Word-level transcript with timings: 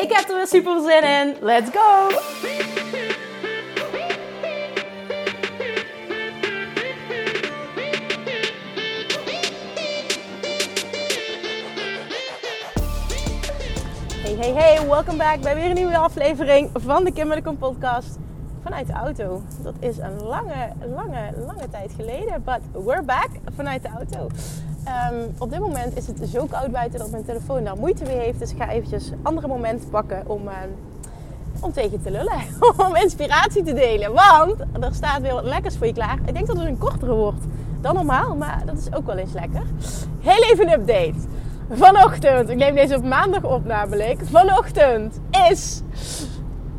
Ik 0.00 0.12
heb 0.12 0.28
er 0.28 0.36
weer 0.36 0.46
super 0.46 0.80
zin 0.80 1.02
in. 1.02 1.36
Let's 1.40 1.70
go! 1.70 2.08
Hey, 14.22 14.34
hey, 14.34 14.52
hey, 14.52 14.86
welkom 14.86 15.16
back 15.16 15.40
bij 15.40 15.54
weer 15.54 15.64
een 15.64 15.74
nieuwe 15.74 15.96
aflevering 15.96 16.70
van 16.72 17.04
de 17.04 17.12
Kim 17.12 17.58
podcast 17.58 18.18
vanuit 18.62 18.86
de 18.86 18.92
auto. 18.92 19.42
Dat 19.62 19.74
is 19.80 19.98
een 19.98 20.22
lange, 20.22 20.72
lange, 20.94 21.32
lange 21.46 21.68
tijd 21.70 21.92
geleden, 21.96 22.44
but 22.44 22.84
we're 22.84 23.02
back 23.02 23.28
vanuit 23.56 23.82
de 23.82 23.88
auto. 23.88 24.28
Ehm, 24.84 25.14
op 25.38 25.50
dit 25.50 25.58
moment 25.58 25.96
is 25.96 26.06
het 26.06 26.28
zo 26.32 26.46
koud 26.46 26.70
buiten 26.70 26.98
dat 26.98 27.10
mijn 27.10 27.24
telefoon 27.24 27.64
daar 27.64 27.76
moeite 27.76 28.04
mee 28.04 28.18
heeft. 28.18 28.38
Dus 28.38 28.50
ik 28.50 28.56
ga 28.56 28.68
eventjes 28.68 29.10
andere 29.22 29.46
momenten 29.48 29.88
pakken 29.88 30.22
om, 30.26 30.46
uh, 30.46 30.52
om 31.60 31.72
tegen 31.72 32.02
te 32.02 32.10
lullen. 32.10 32.40
om 32.86 32.96
inspiratie 32.96 33.62
te 33.62 33.72
delen. 33.72 34.12
Want 34.12 34.54
er 34.80 34.94
staat 34.94 35.20
weer 35.20 35.34
wat 35.34 35.44
lekkers 35.44 35.76
voor 35.76 35.86
je 35.86 35.92
klaar. 35.92 36.18
Ik 36.26 36.34
denk 36.34 36.46
dat 36.46 36.56
het 36.56 36.66
een 36.66 36.78
kortere 36.78 37.14
wordt 37.14 37.44
dan 37.80 37.94
normaal. 37.94 38.36
Maar 38.36 38.62
dat 38.66 38.78
is 38.78 38.94
ook 38.94 39.06
wel 39.06 39.16
eens 39.16 39.32
lekker. 39.32 39.62
Heel 40.20 40.42
even 40.42 40.66
een 40.66 40.80
update. 40.80 41.18
Vanochtend, 41.70 42.48
ik 42.48 42.56
neem 42.56 42.74
deze 42.74 42.96
op 42.96 43.04
maandag 43.04 43.44
op 43.44 43.64
namelijk. 43.64 44.20
Vanochtend 44.24 45.20
is 45.50 45.82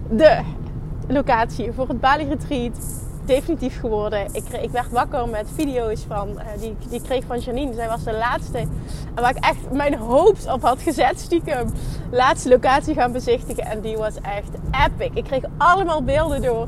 de 0.10 0.42
locatie 1.08 1.72
voor 1.72 1.88
het 1.88 2.00
Bali 2.00 2.28
Retreat 2.28 3.01
definitief 3.26 3.80
geworden. 3.80 4.28
Ik, 4.32 4.44
ik 4.62 4.70
werd 4.70 4.92
wakker 4.92 5.28
met 5.28 5.48
video's 5.56 6.04
van, 6.08 6.30
uh, 6.30 6.42
die, 6.60 6.76
die 6.90 7.02
kreeg 7.02 7.24
van 7.26 7.40
Janine. 7.40 7.74
Zij 7.74 7.88
was 7.88 8.04
de 8.04 8.14
laatste. 8.14 8.58
En 8.58 8.70
waar 9.16 9.36
ik 9.36 9.44
echt 9.44 9.72
mijn 9.72 9.96
hoop 9.98 10.36
op 10.52 10.62
had 10.62 10.82
gezet, 10.82 11.20
stiekem. 11.20 11.70
Laatste 12.12 12.50
locatie 12.50 12.94
gaan 12.94 13.12
bezichtigen. 13.12 13.66
En 13.66 13.82
die 13.82 13.98
was 13.98 14.16
echt 14.22 14.50
epic. 14.86 15.10
Ik 15.14 15.24
kreeg 15.24 15.44
allemaal 15.58 16.04
beelden 16.04 16.42
door. 16.42 16.68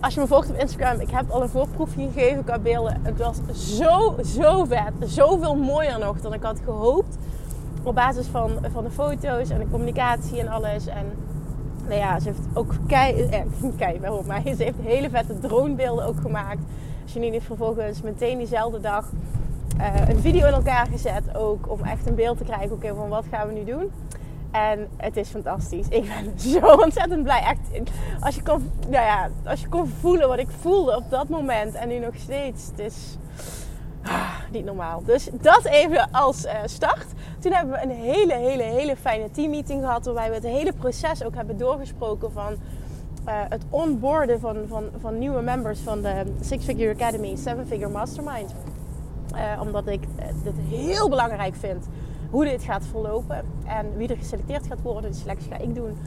Als 0.00 0.14
je 0.14 0.20
me 0.20 0.26
volgt 0.26 0.50
op 0.50 0.56
Instagram, 0.56 1.00
ik 1.00 1.10
heb 1.10 1.30
al 1.30 1.42
een 1.42 1.48
voorproefje 1.48 2.08
gegeven 2.12 2.44
qua 2.44 2.58
beelden. 2.58 3.00
Het 3.02 3.18
was 3.18 3.36
zo, 3.76 4.16
zo 4.24 4.64
vet. 4.64 4.92
Zoveel 5.00 5.56
mooier 5.56 5.98
nog 5.98 6.20
dan 6.20 6.34
ik 6.34 6.42
had 6.42 6.58
gehoopt. 6.64 7.16
Op 7.82 7.94
basis 7.94 8.26
van, 8.26 8.50
van 8.72 8.84
de 8.84 8.90
foto's 8.90 9.50
en 9.50 9.58
de 9.58 9.68
communicatie 9.70 10.40
en 10.40 10.48
alles. 10.48 10.86
En 10.86 11.12
nou 11.82 11.94
ja, 11.94 12.20
ze 12.20 12.28
heeft 12.28 12.40
ook 12.54 12.74
kei, 12.86 13.22
eh, 13.22 13.40
kei 13.78 14.00
waarom, 14.00 14.26
maar 14.26 14.42
ze 14.44 14.62
heeft 14.62 14.78
hele 14.82 15.10
vette 15.10 15.38
dronebeelden 15.38 16.06
ook 16.06 16.20
gemaakt. 16.20 16.60
Janine 17.04 17.32
heeft 17.32 17.46
vervolgens 17.46 18.02
meteen 18.02 18.38
diezelfde 18.38 18.80
dag 18.80 19.10
uh, 19.78 20.08
een 20.08 20.20
video 20.20 20.46
in 20.46 20.52
elkaar 20.52 20.86
gezet 20.86 21.36
ook 21.36 21.70
om 21.70 21.80
echt 21.82 22.06
een 22.06 22.14
beeld 22.14 22.38
te 22.38 22.44
krijgen 22.44 22.72
oké, 22.72 22.94
van 22.94 23.08
wat 23.08 23.24
gaan 23.30 23.48
we 23.48 23.54
nu 23.54 23.64
doen. 23.64 23.90
En 24.50 24.88
het 24.96 25.16
is 25.16 25.28
fantastisch. 25.28 25.88
Ik 25.88 26.02
ben 26.02 26.40
zo 26.50 26.66
ontzettend 26.66 27.22
blij. 27.22 27.40
Echt, 27.40 27.84
als 28.20 28.34
je 28.34 28.42
kon, 28.42 28.70
nou 28.88 29.04
ja, 29.04 29.28
als 29.44 29.60
je 29.60 29.68
kon 29.68 29.86
voelen 30.00 30.28
wat 30.28 30.38
ik 30.38 30.48
voelde 30.60 30.96
op 30.96 31.10
dat 31.10 31.28
moment 31.28 31.74
en 31.74 31.88
nu 31.88 31.98
nog 31.98 32.14
steeds. 32.16 32.66
Het 32.66 32.78
is 32.78 33.18
ah, 34.02 34.31
niet 34.52 34.64
normaal. 34.64 35.02
Dus 35.04 35.28
dat 35.32 35.64
even 35.64 36.08
als 36.10 36.44
uh, 36.44 36.52
start. 36.64 37.06
Toen 37.40 37.52
hebben 37.52 37.74
we 37.74 37.82
een 37.82 37.90
hele, 37.90 38.34
hele, 38.34 38.62
hele 38.62 38.96
fijne 38.96 39.30
teammeeting 39.30 39.80
gehad. 39.80 40.04
Waarbij 40.04 40.28
we 40.28 40.34
het 40.34 40.44
hele 40.44 40.72
proces 40.72 41.24
ook 41.24 41.34
hebben 41.34 41.58
doorgesproken 41.58 42.32
van 42.32 42.52
uh, 42.52 43.34
het 43.48 43.62
onboarden 43.70 44.40
van, 44.40 44.56
van, 44.68 44.84
van 45.00 45.18
nieuwe 45.18 45.42
members 45.42 45.80
van 45.80 46.02
de 46.02 46.24
Six 46.40 46.64
Figure 46.64 46.94
Academy, 46.94 47.36
Seven 47.36 47.66
Figure 47.66 47.90
Mastermind. 47.90 48.54
Uh, 49.34 49.60
omdat 49.60 49.86
ik 49.86 50.00
het 50.44 50.56
heel 50.68 51.08
belangrijk 51.08 51.54
vind 51.54 51.86
hoe 52.30 52.44
dit 52.44 52.62
gaat 52.62 52.84
verlopen. 52.90 53.44
En 53.66 53.96
wie 53.96 54.08
er 54.08 54.16
geselecteerd 54.16 54.66
gaat 54.66 54.82
worden, 54.82 55.10
die 55.10 55.20
selectie 55.20 55.50
ga 55.50 55.58
ik 55.58 55.74
doen. 55.74 55.98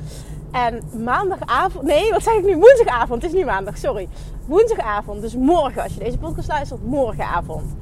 En 0.51 1.03
maandagavond, 1.03 1.85
nee, 1.85 2.12
wat 2.12 2.23
zeg 2.23 2.33
ik 2.33 2.45
nu? 2.45 2.57
Woensdagavond, 2.57 3.22
het 3.22 3.31
is 3.31 3.38
niet 3.38 3.47
maandag, 3.47 3.77
sorry. 3.77 4.07
Woensdagavond, 4.45 5.22
dus 5.22 5.35
morgen, 5.35 5.83
als 5.83 5.94
je 5.94 6.00
deze 6.00 6.17
podcast 6.17 6.47
luistert, 6.47 6.85
morgenavond 6.85 7.75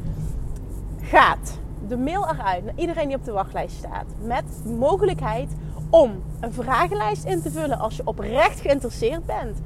gaat 1.13 1.57
de 1.88 1.97
mail 1.97 2.29
eruit 2.29 2.66
naar 2.66 2.74
iedereen 2.75 3.07
die 3.07 3.18
op 3.18 3.25
de 3.25 3.31
wachtlijst 3.31 3.75
staat. 3.75 4.06
Met 4.22 4.44
mogelijkheid 4.66 5.51
om 5.90 6.24
een 6.40 6.53
vragenlijst 6.53 7.24
in 7.24 7.41
te 7.41 7.51
vullen 7.51 7.79
als 7.79 7.96
je 7.96 8.01
oprecht 8.06 8.62
geïnteresseerd 8.62 9.25
bent. 9.25 9.62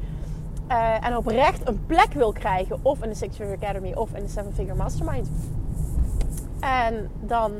Uh, 0.71 1.05
en 1.05 1.17
oprecht 1.17 1.67
een 1.67 1.85
plek 1.85 2.13
wil 2.13 2.31
krijgen. 2.31 2.79
Of 2.81 3.03
in 3.03 3.09
de 3.09 3.15
Six 3.15 3.35
Figure 3.35 3.55
Academy 3.55 3.93
of 3.93 4.13
in 4.13 4.23
de 4.23 4.29
Seven 4.29 4.53
Figure 4.53 4.75
Mastermind. 4.75 5.29
En 6.59 7.09
dan 7.19 7.51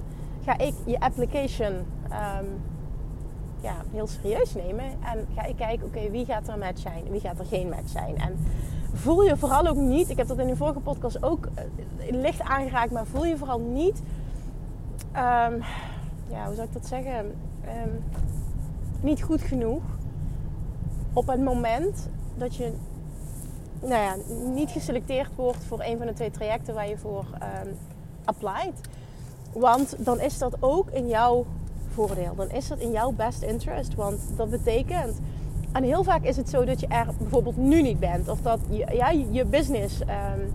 ga 0.46 0.58
ik 0.58 0.74
je 0.86 1.00
application 1.00 1.74
um, 2.12 2.62
ja, 3.62 3.76
heel 3.92 4.08
serieus 4.08 4.54
nemen. 4.54 4.86
En 4.86 5.28
ga 5.36 5.46
ik 5.46 5.56
kijken, 5.56 5.86
oké, 5.88 6.10
wie 6.12 6.26
gaat 6.26 6.48
er 6.48 6.54
een 6.54 6.60
match 6.60 6.82
zijn? 6.82 7.04
Wie 7.10 7.20
gaat 7.20 7.40
er 7.40 7.46
geen 7.46 7.70
match 7.70 7.90
zijn? 7.90 8.18
En 8.18 8.38
voel 8.94 9.24
je 9.24 9.38
vooral 9.38 9.68
ook 9.68 9.76
niet, 9.76 10.10
ik 10.10 10.18
heb 10.18 10.28
dat 10.28 10.40
in 10.40 10.48
de 10.48 10.56
vorige 10.56 10.80
podcast 10.80 11.24
ook 11.24 11.46
uh, 11.46 12.12
licht 12.12 12.42
aangeraakt, 12.42 12.92
maar 12.92 13.06
voel 13.06 13.26
je 13.26 13.38
vooral 13.38 13.60
niet 13.60 14.02
um, 15.16 15.64
ja, 16.30 16.46
hoe 16.46 16.56
zou 16.56 16.68
ik 16.68 16.74
dat 16.74 16.86
zeggen? 16.86 17.26
Um, 17.86 18.04
niet 19.02 19.24
goed 19.24 19.42
genoeg 19.42 19.84
op 21.14 21.28
het 21.28 21.44
moment 21.44 22.10
dat 22.36 22.56
je 22.56 22.74
nou 23.82 24.02
ja, 24.02 24.16
niet 24.54 24.70
geselecteerd 24.70 25.36
wordt 25.36 25.66
voor 25.66 25.82
een 25.82 25.98
van 25.98 26.08
de 26.08 26.14
twee 26.14 26.32
trajecten 26.32 26.74
waar 26.74 26.90
je 26.90 26.98
voor 26.98 27.26
um, 27.66 27.78
applied. 28.26 28.82
Want 29.54 29.96
dan 30.06 30.20
is 30.20 30.38
dat 30.38 30.58
ook 30.60 30.90
in 30.90 31.08
jouw 31.08 31.46
voordeel. 31.88 32.36
Dan 32.36 32.50
is 32.50 32.68
dat 32.68 32.80
in 32.80 32.92
jouw 32.92 33.12
best 33.12 33.42
interest. 33.42 33.96
Want 33.96 34.22
dat 34.36 34.50
betekent. 34.50 35.20
En 35.78 35.84
heel 35.84 36.04
vaak 36.04 36.24
is 36.24 36.38
het 36.38 36.50
zo 36.50 36.66
dat 36.66 36.80
je 36.80 36.88
er 36.88 37.08
bijvoorbeeld 37.18 37.58
nu 37.58 37.82
niet 37.82 38.00
bent. 38.00 38.30
Of 38.30 38.42
dat 38.42 38.60
je, 38.70 38.86
ja, 38.92 39.10
je 39.10 39.46
business 39.46 40.02
um, 40.02 40.54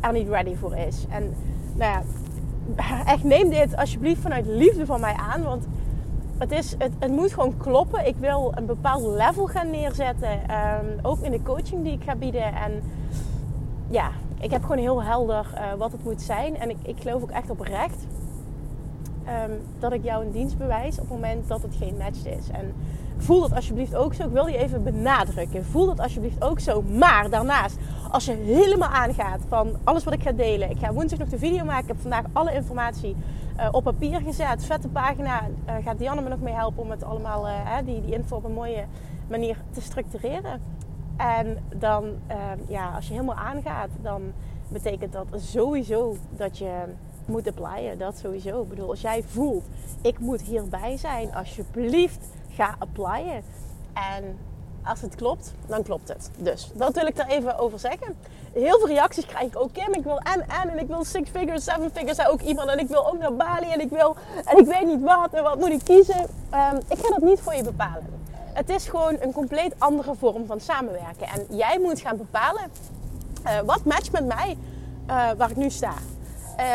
er 0.00 0.12
niet 0.12 0.28
ready 0.28 0.54
voor 0.54 0.76
is. 0.76 1.06
En 1.08 1.34
nou 1.74 1.92
ja, 1.92 2.02
echt 3.12 3.24
neem 3.24 3.50
dit 3.50 3.76
alsjeblieft 3.76 4.20
vanuit 4.20 4.46
liefde 4.46 4.86
van 4.86 5.00
mij 5.00 5.14
aan. 5.14 5.42
Want 5.42 5.66
het, 6.38 6.52
is, 6.52 6.74
het, 6.78 6.92
het 6.98 7.10
moet 7.10 7.32
gewoon 7.32 7.56
kloppen. 7.56 8.06
Ik 8.06 8.16
wil 8.16 8.52
een 8.54 8.66
bepaald 8.66 9.02
level 9.02 9.46
gaan 9.46 9.70
neerzetten. 9.70 10.30
Um, 10.30 10.98
ook 11.02 11.18
in 11.20 11.30
de 11.30 11.42
coaching 11.42 11.82
die 11.82 11.92
ik 11.92 12.02
ga 12.02 12.16
bieden. 12.16 12.54
En 12.54 12.82
ja, 13.90 14.10
ik 14.40 14.50
heb 14.50 14.62
gewoon 14.62 14.78
heel 14.78 15.02
helder 15.02 15.46
uh, 15.54 15.72
wat 15.78 15.92
het 15.92 16.04
moet 16.04 16.22
zijn. 16.22 16.56
En 16.56 16.70
ik, 16.70 16.76
ik 16.82 16.96
geloof 17.00 17.22
ook 17.22 17.30
echt 17.30 17.50
oprecht 17.50 18.06
um, 19.48 19.60
dat 19.78 19.92
ik 19.92 20.04
jou 20.04 20.24
een 20.24 20.32
dienst 20.32 20.58
bewijs 20.58 20.94
op 20.94 21.08
het 21.08 21.20
moment 21.20 21.48
dat 21.48 21.62
het 21.62 21.74
geen 21.76 21.96
match 21.96 22.26
is. 22.26 22.48
En 22.50 22.72
voel 23.16 23.40
dat 23.40 23.54
alsjeblieft 23.54 23.94
ook 23.94 24.14
zo. 24.14 24.24
Ik 24.24 24.32
wil 24.32 24.46
je 24.46 24.58
even 24.58 24.82
benadrukken. 24.82 25.64
Voel 25.64 25.86
dat 25.86 26.00
alsjeblieft 26.00 26.42
ook 26.42 26.60
zo. 26.60 26.82
Maar 26.82 27.30
daarnaast, 27.30 27.78
als 28.10 28.24
je 28.24 28.32
helemaal 28.32 28.88
aangaat 28.88 29.40
van 29.48 29.76
alles 29.84 30.04
wat 30.04 30.14
ik 30.14 30.22
ga 30.22 30.32
delen. 30.32 30.70
Ik 30.70 30.78
ga 30.78 30.92
woensdag 30.92 31.18
nog 31.18 31.28
de 31.28 31.38
video 31.38 31.64
maken. 31.64 31.82
Ik 31.82 31.88
heb 31.88 32.00
vandaag 32.00 32.24
alle 32.32 32.54
informatie 32.54 33.16
uh, 33.56 33.68
op 33.70 33.84
papier 33.84 34.20
gezet. 34.20 34.64
Vette 34.64 34.88
pagina. 34.88 35.40
Uh, 35.40 35.74
gaat 35.84 35.98
Dianne 35.98 36.22
me 36.22 36.28
nog 36.28 36.40
mee 36.40 36.54
helpen 36.54 36.82
om 36.82 36.90
het 36.90 37.04
allemaal, 37.04 37.46
uh, 37.46 37.76
die, 37.84 38.00
die 38.00 38.14
info 38.14 38.36
op 38.36 38.44
een 38.44 38.52
mooie 38.52 38.84
manier 39.28 39.56
te 39.70 39.80
structureren. 39.80 40.60
En 41.16 41.58
dan, 41.76 42.04
ja, 42.68 42.90
als 42.94 43.06
je 43.06 43.12
helemaal 43.12 43.34
aangaat, 43.34 43.88
dan 44.02 44.22
betekent 44.68 45.12
dat 45.12 45.26
sowieso 45.34 46.16
dat 46.30 46.58
je 46.58 46.82
moet 47.26 47.48
applyen. 47.48 47.98
Dat 47.98 48.18
sowieso. 48.18 48.62
Ik 48.62 48.68
bedoel, 48.68 48.88
als 48.88 49.00
jij 49.00 49.22
voelt, 49.26 49.64
ik 50.02 50.18
moet 50.18 50.42
hierbij 50.42 50.96
zijn, 50.96 51.34
alsjeblieft 51.34 52.28
ga 52.56 52.74
applyen. 52.78 53.42
En 53.92 54.38
als 54.84 55.00
het 55.00 55.14
klopt, 55.14 55.52
dan 55.66 55.82
klopt 55.82 56.08
het. 56.08 56.30
Dus 56.36 56.70
dat 56.74 56.94
wil 56.94 57.06
ik 57.06 57.18
er 57.18 57.26
even 57.26 57.58
over 57.58 57.78
zeggen. 57.78 58.16
Heel 58.52 58.78
veel 58.78 58.88
reacties 58.88 59.26
krijg 59.26 59.46
ik 59.46 59.56
ook. 59.58 59.72
Kim, 59.72 59.92
ik 59.92 60.04
wil 60.04 60.18
en 60.18 60.48
en 60.48 60.70
en 60.70 60.78
ik 60.78 60.86
wil 60.86 61.04
six 61.04 61.30
figures, 61.30 61.64
seven 61.64 61.90
figures, 61.90 62.16
zei 62.16 62.28
ook 62.28 62.40
iemand. 62.40 62.68
En 62.70 62.78
ik 62.78 62.88
wil 62.88 63.06
ook 63.06 63.18
naar 63.18 63.34
Bali 63.34 63.72
en 63.72 63.80
ik 63.80 63.90
wil 63.90 64.16
en 64.44 64.58
ik 64.58 64.66
weet 64.66 64.86
niet 64.86 65.02
wat 65.02 65.32
en 65.32 65.42
wat 65.42 65.58
moet 65.58 65.70
ik 65.70 65.84
kiezen. 65.84 66.20
Um, 66.20 66.80
ik 66.88 66.98
ga 66.98 67.08
dat 67.08 67.22
niet 67.22 67.40
voor 67.40 67.54
je 67.54 67.62
bepalen. 67.62 68.22
Het 68.52 68.68
is 68.68 68.88
gewoon 68.88 69.16
een 69.20 69.32
compleet 69.32 69.74
andere 69.78 70.14
vorm 70.14 70.46
van 70.46 70.60
samenwerken. 70.60 71.26
En 71.26 71.56
jij 71.56 71.78
moet 71.82 72.00
gaan 72.00 72.16
bepalen 72.16 72.70
uh, 73.44 73.60
wat 73.60 73.84
matcht 73.84 74.12
met 74.12 74.26
mij 74.26 74.56
uh, 75.06 75.30
waar 75.36 75.50
ik 75.50 75.56
nu 75.56 75.70
sta. 75.70 75.94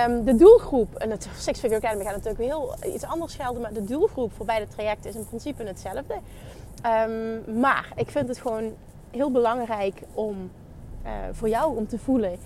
Um, 0.07 0.23
de 0.23 0.35
doelgroep, 0.35 0.95
en 0.95 1.11
het 1.11 1.29
Six 1.37 1.59
Figure 1.59 1.81
Academy 1.81 2.03
gaat 2.03 2.15
natuurlijk 2.15 2.43
heel 2.43 2.75
iets 2.93 3.03
anders 3.03 3.35
gelden, 3.35 3.61
maar 3.61 3.73
de 3.73 3.83
doelgroep 3.83 4.33
voor 4.33 4.45
beide 4.45 4.67
trajecten 4.67 5.09
is 5.09 5.15
in 5.15 5.27
principe 5.27 5.63
hetzelfde. 5.63 6.15
Ehm, 6.81 7.59
maar 7.59 7.91
ik 7.95 8.09
vind 8.09 8.27
het 8.27 8.37
gewoon 8.37 8.73
heel 9.11 9.31
belangrijk 9.31 10.01
om 10.13 10.51
uh, 11.05 11.11
voor 11.31 11.49
jou 11.49 11.77
om 11.77 11.87
te 11.87 11.99
voelen 11.99 12.37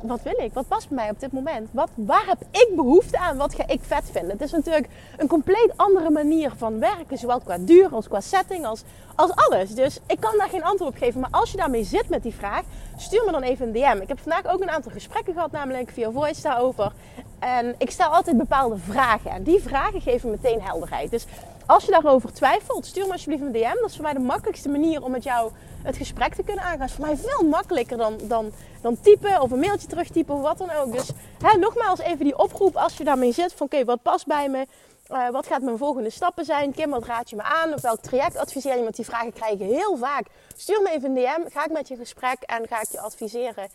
wat 0.00 0.22
wil 0.22 0.38
ik? 0.38 0.52
Wat 0.52 0.68
past 0.68 0.88
bij 0.88 0.96
mij 0.96 1.10
op 1.10 1.20
dit 1.20 1.32
moment? 1.32 1.68
Wat, 1.72 1.90
waar 1.94 2.26
heb 2.26 2.40
ik 2.50 2.70
behoefte 2.76 3.18
aan? 3.18 3.36
Wat 3.36 3.54
ga 3.54 3.66
ik 3.66 3.80
vet 3.82 4.10
vinden? 4.12 4.30
Het 4.30 4.40
is 4.40 4.50
natuurlijk 4.50 4.88
een 5.16 5.28
compleet 5.28 5.72
andere 5.76 6.10
manier 6.10 6.52
van 6.56 6.78
werken. 6.78 7.18
Zowel 7.18 7.40
qua 7.40 7.58
duur 7.58 7.88
als 7.92 8.08
qua 8.08 8.20
setting 8.20 8.66
als, 8.66 8.82
als 9.14 9.30
alles. 9.34 9.74
Dus 9.74 9.98
ik 10.06 10.20
kan 10.20 10.38
daar 10.38 10.48
geen 10.48 10.64
antwoord 10.64 10.90
op 10.90 10.98
geven. 10.98 11.20
Maar 11.20 11.30
als 11.30 11.50
je 11.50 11.56
daarmee 11.56 11.84
zit 11.84 12.08
met 12.08 12.22
die 12.22 12.34
vraag, 12.34 12.62
stuur 12.96 13.24
me 13.24 13.32
dan 13.32 13.42
even 13.42 13.66
een 13.66 13.72
DM. 13.72 14.02
Ik 14.02 14.08
heb 14.08 14.20
vandaag 14.20 14.46
ook 14.46 14.60
een 14.60 14.70
aantal 14.70 14.92
gesprekken 14.92 15.34
gehad, 15.34 15.50
namelijk 15.50 15.90
via 15.90 16.10
voice 16.10 16.42
daarover. 16.42 16.92
En 17.38 17.74
ik 17.78 17.90
stel 17.90 18.08
altijd 18.08 18.36
bepaalde 18.36 18.76
vragen. 18.76 19.30
En 19.30 19.42
die 19.42 19.60
vragen 19.60 20.00
geven 20.00 20.30
meteen 20.30 20.62
helderheid. 20.62 21.10
Dus 21.10 21.26
als 21.66 21.84
je 21.84 21.90
daarover 21.90 22.32
twijfelt, 22.32 22.86
stuur 22.86 23.06
me 23.06 23.12
alsjeblieft 23.12 23.42
een 23.42 23.52
DM. 23.52 23.80
Dat 23.80 23.90
is 23.90 23.94
voor 23.94 24.04
mij 24.04 24.12
de 24.12 24.18
makkelijkste 24.18 24.68
manier 24.68 25.02
om 25.02 25.10
met 25.10 25.22
jou 25.22 25.52
het 25.82 25.96
gesprek 25.96 26.34
te 26.34 26.42
kunnen 26.42 26.64
aangaan. 26.64 26.78
Dat 26.78 26.88
is 26.88 26.94
voor 26.94 27.06
mij 27.06 27.16
veel 27.16 27.48
makkelijker 27.48 27.96
dan, 27.96 28.18
dan, 28.22 28.52
dan 28.82 29.00
typen 29.00 29.40
of 29.40 29.50
een 29.50 29.58
mailtje 29.58 29.86
terugtypen 29.86 30.34
of 30.34 30.40
wat 30.40 30.58
dan 30.58 30.70
ook. 30.70 30.92
Dus 30.92 31.10
hè, 31.42 31.58
nogmaals 31.58 32.00
even 32.00 32.24
die 32.24 32.38
oproep 32.38 32.76
als 32.76 32.96
je 32.96 33.04
daarmee 33.04 33.32
zit 33.32 33.52
van 33.52 33.66
oké, 33.66 33.84
wat 33.84 34.02
past 34.02 34.26
bij 34.26 34.48
me? 34.48 34.66
Uh, 35.10 35.28
wat 35.28 35.46
gaat 35.46 35.62
mijn 35.62 35.78
volgende 35.78 36.10
stappen 36.10 36.44
zijn? 36.44 36.72
Kim, 36.72 36.90
wat 36.90 37.04
raad 37.04 37.30
je 37.30 37.36
me 37.36 37.42
aan? 37.42 37.72
Of 37.72 37.80
welk 37.80 38.00
traject 38.00 38.36
adviseer 38.36 38.76
je? 38.76 38.82
Want 38.82 38.96
die 38.96 39.04
vragen 39.04 39.32
krijg 39.32 39.58
je 39.58 39.64
heel 39.64 39.96
vaak. 39.96 40.26
Stuur 40.56 40.82
me 40.82 40.90
even 40.90 41.08
een 41.08 41.14
DM. 41.14 41.50
Ga 41.52 41.64
ik 41.64 41.70
met 41.70 41.88
je 41.88 41.96
gesprek 41.96 42.42
en 42.42 42.68
ga 42.68 42.80
ik 42.80 42.88
je 42.90 43.00
adviseren. 43.00 43.68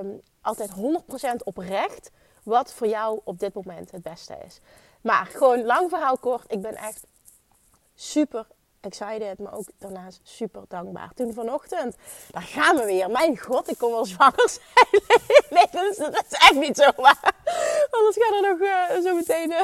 Um, 0.00 0.20
altijd 0.40 0.70
100% 0.70 1.44
oprecht 1.44 2.10
wat 2.42 2.72
voor 2.72 2.86
jou 2.86 3.20
op 3.24 3.38
dit 3.38 3.54
moment 3.54 3.90
het 3.90 4.02
beste 4.02 4.36
is. 4.46 4.60
Maar 5.00 5.26
gewoon 5.26 5.64
lang 5.64 5.88
verhaal 5.88 6.18
kort. 6.18 6.52
Ik 6.52 6.60
ben 6.60 6.76
echt 6.76 7.06
super 8.00 8.46
excited, 8.80 9.38
maar 9.38 9.54
ook 9.54 9.68
daarnaast 9.78 10.20
super 10.22 10.62
dankbaar. 10.68 11.10
Toen 11.14 11.32
vanochtend, 11.32 11.96
daar 12.30 12.42
gaan 12.42 12.76
we 12.76 12.84
weer. 12.84 13.10
Mijn 13.10 13.38
god, 13.38 13.70
ik 13.70 13.78
kon 13.78 13.90
wel 13.90 14.04
zwanger 14.04 14.48
zijn. 14.48 15.02
nee, 15.54 15.66
dat 15.70 15.90
is, 15.90 15.96
dat 15.96 16.24
is, 16.28 16.38
echt 16.38 16.54
niet 16.54 16.76
zo. 16.76 16.90
Maar 16.96 17.34
anders 17.90 18.16
gaan 18.18 18.44
er 18.44 18.50
nog 18.50 18.60
uh, 18.60 19.04
zo 19.04 19.14
meteen 19.14 19.50
uh, 19.60 19.62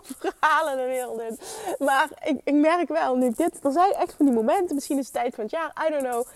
verhalen 0.00 0.76
de 0.76 0.84
wereld 0.84 1.20
in. 1.20 1.38
Maar 1.78 2.08
ik, 2.22 2.40
ik 2.44 2.54
merk 2.54 2.88
wel, 2.88 3.16
nu 3.16 3.30
dit, 3.30 3.64
er 3.64 3.72
zijn 3.72 3.92
echt 3.92 4.14
van 4.14 4.26
die 4.26 4.34
momenten, 4.34 4.74
misschien 4.74 4.98
is 4.98 5.04
het 5.04 5.14
tijd 5.14 5.34
van 5.34 5.44
het 5.44 5.52
jaar, 5.52 5.86
I 5.86 5.90
don't 5.90 6.02
know. 6.02 6.26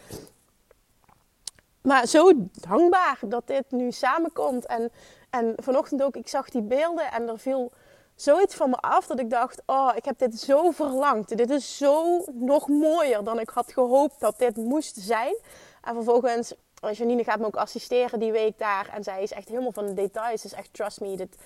Maar 1.83 2.07
zo 2.07 2.33
dankbaar 2.53 3.19
dat 3.27 3.47
dit 3.47 3.65
nu 3.71 3.93
samenkomt. 3.93 4.67
En, 4.67 4.93
en 5.31 5.55
vanochtend 5.57 6.03
ook, 6.03 6.17
ik 6.17 6.29
zag 6.29 6.51
die 6.51 6.63
beelden 6.63 7.13
en 7.13 7.29
er 7.29 7.39
viel 7.39 7.73
zoiets 8.21 8.55
van 8.55 8.71
me 8.71 8.77
af 8.77 9.07
dat 9.07 9.21
ik 9.21 9.31
dacht: 9.31 9.63
Oh, 9.67 9.93
ik 9.95 10.05
heb 10.05 10.19
dit 10.19 10.41
zo 10.41 10.71
verlangd. 10.71 11.37
Dit 11.37 11.51
is 11.51 11.77
zo 11.77 12.25
nog 12.33 12.69
mooier 12.69 13.25
dan 13.25 13.41
ik 13.41 13.49
had 13.49 13.73
gehoopt 13.73 14.21
dat 14.21 14.39
dit 14.39 14.57
moest 14.57 14.97
zijn. 14.97 15.37
En 15.83 15.95
vervolgens, 15.95 16.55
Janine 16.93 17.25
gaat 17.25 17.39
me 17.39 17.47
ook 17.47 17.57
assisteren 17.57 18.19
die 18.19 18.33
week 18.33 18.59
daar. 18.59 18.89
En 18.95 19.05
zij 19.05 19.23
is 19.23 19.33
echt 19.33 19.49
helemaal 19.49 19.73
van 19.73 19.87
de 19.87 19.95
details. 19.95 20.43
Dus 20.43 20.53
echt, 20.53 20.73
trust 20.73 21.01
me, 21.01 21.17
dit, 21.17 21.37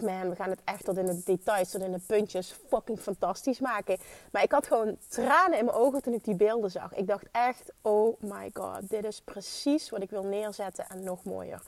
man, 0.00 0.28
we 0.28 0.34
gaan 0.36 0.50
het 0.50 0.60
echt 0.64 0.84
tot 0.84 0.96
in 0.96 1.06
de 1.06 1.22
details, 1.24 1.70
tot 1.70 1.82
in 1.82 1.92
de 1.92 2.00
puntjes 2.06 2.54
fucking 2.68 3.00
fantastisch 3.00 3.60
maken. 3.60 3.98
Maar 4.32 4.42
ik 4.42 4.52
had 4.52 4.66
gewoon 4.66 4.96
tranen 5.08 5.58
in 5.58 5.64
mijn 5.64 5.76
ogen 5.76 6.02
toen 6.02 6.14
ik 6.14 6.24
die 6.24 6.36
beelden 6.36 6.70
zag. 6.70 6.94
Ik 6.94 7.06
dacht 7.06 7.26
echt: 7.32 7.72
Oh 7.80 8.20
my 8.20 8.50
god, 8.52 8.88
dit 8.88 9.04
is 9.04 9.20
precies 9.20 9.90
wat 9.90 10.02
ik 10.02 10.10
wil 10.10 10.24
neerzetten 10.24 10.86
en 10.88 11.02
nog 11.02 11.24
mooier. 11.24 11.62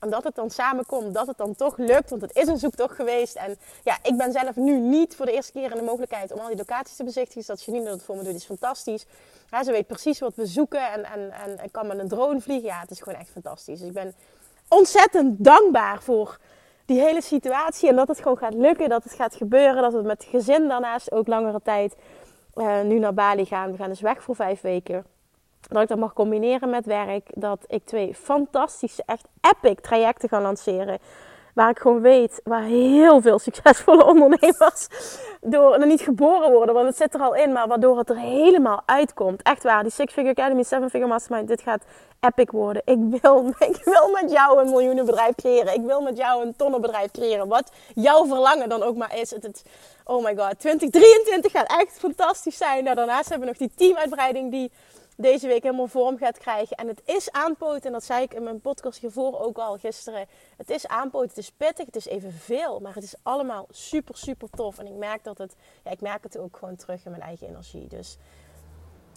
En 0.00 0.10
dat 0.10 0.24
het 0.24 0.34
dan 0.34 0.50
samenkomt, 0.50 1.14
dat 1.14 1.26
het 1.26 1.36
dan 1.36 1.54
toch 1.54 1.76
lukt. 1.76 2.10
Want 2.10 2.22
het 2.22 2.36
is 2.36 2.46
een 2.46 2.58
zoektocht 2.58 2.94
geweest. 2.94 3.34
En 3.36 3.56
ja, 3.84 3.98
ik 4.02 4.16
ben 4.16 4.32
zelf 4.32 4.56
nu 4.56 4.78
niet 4.78 5.16
voor 5.16 5.26
de 5.26 5.32
eerste 5.32 5.52
keer 5.52 5.70
in 5.70 5.76
de 5.76 5.82
mogelijkheid 5.82 6.32
om 6.32 6.38
al 6.38 6.46
die 6.46 6.56
locaties 6.56 6.96
te 6.96 7.04
bezichtigen. 7.04 7.46
Dat 7.46 7.64
Janine 7.64 7.84
dat 7.84 8.02
voor 8.02 8.16
me 8.16 8.22
doet, 8.22 8.34
is 8.34 8.44
fantastisch. 8.44 9.06
Ja, 9.50 9.62
ze 9.62 9.72
weet 9.72 9.86
precies 9.86 10.18
wat 10.18 10.34
we 10.34 10.46
zoeken 10.46 10.92
en, 10.92 11.04
en, 11.04 11.32
en 11.32 11.64
ik 11.64 11.72
kan 11.72 11.86
met 11.86 11.98
een 11.98 12.08
drone 12.08 12.40
vliegen. 12.40 12.68
Ja, 12.68 12.80
het 12.80 12.90
is 12.90 13.00
gewoon 13.00 13.18
echt 13.18 13.30
fantastisch. 13.30 13.78
Dus 13.78 13.88
ik 13.88 13.94
ben 13.94 14.14
ontzettend 14.68 15.44
dankbaar 15.44 16.02
voor 16.02 16.38
die 16.84 17.00
hele 17.00 17.22
situatie. 17.22 17.88
En 17.88 17.96
dat 17.96 18.08
het 18.08 18.18
gewoon 18.18 18.38
gaat 18.38 18.54
lukken, 18.54 18.88
dat 18.88 19.04
het 19.04 19.12
gaat 19.12 19.34
gebeuren. 19.34 19.82
Dat 19.82 19.92
we 19.92 20.02
met 20.02 20.24
gezin 20.24 20.68
daarnaast 20.68 21.12
ook 21.12 21.26
langere 21.26 21.60
tijd 21.62 21.96
uh, 22.54 22.80
nu 22.80 22.98
naar 22.98 23.14
Bali 23.14 23.44
gaan. 23.44 23.70
We 23.70 23.76
gaan 23.76 23.88
dus 23.88 24.00
weg 24.00 24.22
voor 24.22 24.36
vijf 24.36 24.60
weken 24.60 25.04
dat 25.68 25.82
ik 25.82 25.88
dat 25.88 25.98
mag 25.98 26.12
combineren 26.12 26.70
met 26.70 26.86
werk. 26.86 27.26
Dat 27.34 27.64
ik 27.66 27.84
twee 27.84 28.14
fantastische, 28.14 29.02
echt 29.06 29.28
epic 29.40 29.80
trajecten 29.80 30.28
ga 30.28 30.40
lanceren. 30.40 30.98
Waar 31.54 31.70
ik 31.70 31.78
gewoon 31.78 32.00
weet, 32.00 32.40
waar 32.44 32.62
heel 32.62 33.20
veel 33.20 33.38
succesvolle 33.38 34.04
ondernemers 34.12 34.86
door, 35.40 35.86
niet 35.86 36.00
geboren 36.00 36.52
worden, 36.52 36.74
want 36.74 36.86
het 36.86 36.96
zit 36.96 37.14
er 37.14 37.20
al 37.20 37.34
in, 37.34 37.52
maar 37.52 37.68
waardoor 37.68 37.98
het 37.98 38.10
er 38.10 38.18
helemaal 38.18 38.82
uitkomt. 38.86 39.42
Echt 39.42 39.62
waar, 39.62 39.82
die 39.82 39.92
Six 39.92 40.12
Figure 40.12 40.34
Academy, 40.34 40.62
Seven 40.62 40.90
Figure 40.90 41.10
Mastermind, 41.10 41.48
dit 41.48 41.60
gaat 41.60 41.84
epic 42.20 42.50
worden. 42.50 42.82
Ik 42.84 43.20
wil, 43.20 43.46
ik 43.74 43.84
wil 43.84 44.10
met 44.10 44.30
jou 44.30 44.60
een 44.60 44.70
miljoenenbedrijf 44.70 45.34
creëren. 45.34 45.74
Ik 45.74 45.82
wil 45.82 46.00
met 46.00 46.16
jou 46.16 46.46
een 46.46 46.56
tonnenbedrijf 46.56 47.10
creëren. 47.10 47.48
Wat 47.48 47.70
jouw 47.94 48.26
verlangen 48.26 48.68
dan 48.68 48.82
ook 48.82 48.96
maar 48.96 49.16
is. 49.16 49.30
Het, 49.30 49.42
het, 49.42 49.64
oh 50.04 50.24
my 50.24 50.36
god, 50.36 50.58
2023 50.58 51.52
gaat 51.52 51.78
echt 51.80 51.98
fantastisch 51.98 52.56
zijn. 52.56 52.84
Nou, 52.84 52.96
daarnaast 52.96 53.28
hebben 53.28 53.48
we 53.48 53.54
nog 53.58 53.68
die 53.68 53.76
teamuitbreiding 53.76 54.50
die 54.50 54.70
deze 55.20 55.46
week 55.46 55.62
helemaal 55.62 55.86
vorm 55.86 56.18
gaat 56.18 56.38
krijgen. 56.38 56.76
En 56.76 56.88
het 56.88 57.02
is 57.04 57.30
aanpoten, 57.30 57.82
en 57.82 57.92
dat 57.92 58.04
zei 58.04 58.22
ik 58.22 58.34
in 58.34 58.42
mijn 58.42 58.60
podcast 58.60 59.00
hiervoor 59.00 59.40
ook 59.40 59.58
al 59.58 59.78
gisteren. 59.78 60.26
Het 60.56 60.70
is 60.70 60.86
aanpoten, 60.86 61.28
het 61.28 61.38
is 61.38 61.50
pittig, 61.50 61.86
het 61.86 61.96
is 61.96 62.06
evenveel, 62.06 62.80
maar 62.80 62.94
het 62.94 63.02
is 63.02 63.14
allemaal 63.22 63.66
super, 63.70 64.16
super 64.16 64.50
tof. 64.50 64.78
En 64.78 64.86
ik 64.86 64.94
merk 64.94 65.24
dat 65.24 65.38
het, 65.38 65.56
ja, 65.84 65.90
ik 65.90 66.00
merk 66.00 66.22
het 66.22 66.38
ook 66.38 66.56
gewoon 66.56 66.76
terug 66.76 67.04
in 67.04 67.10
mijn 67.10 67.22
eigen 67.22 67.48
energie. 67.48 67.86
Dus 67.86 68.18